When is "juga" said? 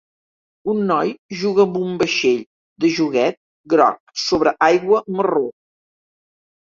1.41-1.65